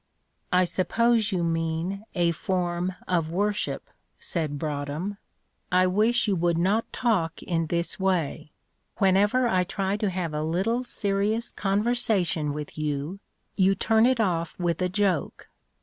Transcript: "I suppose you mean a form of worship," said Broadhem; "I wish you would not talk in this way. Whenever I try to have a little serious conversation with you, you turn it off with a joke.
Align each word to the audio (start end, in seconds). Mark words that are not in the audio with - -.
"I 0.51 0.63
suppose 0.63 1.31
you 1.31 1.43
mean 1.43 2.05
a 2.15 2.31
form 2.31 2.95
of 3.07 3.29
worship," 3.29 3.87
said 4.19 4.57
Broadhem; 4.57 5.17
"I 5.71 5.85
wish 5.85 6.27
you 6.27 6.35
would 6.37 6.57
not 6.57 6.91
talk 6.91 7.43
in 7.43 7.67
this 7.67 7.99
way. 7.99 8.51
Whenever 8.97 9.47
I 9.47 9.63
try 9.63 9.97
to 9.97 10.09
have 10.09 10.33
a 10.33 10.41
little 10.41 10.83
serious 10.83 11.51
conversation 11.51 12.51
with 12.51 12.79
you, 12.79 13.19
you 13.55 13.75
turn 13.75 14.07
it 14.07 14.19
off 14.19 14.57
with 14.57 14.81
a 14.81 14.89
joke. 14.89 15.49